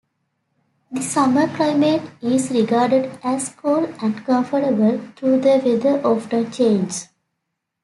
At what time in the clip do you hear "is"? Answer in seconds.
2.23-2.49